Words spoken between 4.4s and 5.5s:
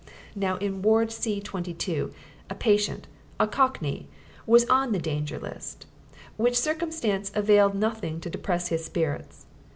was on the Danger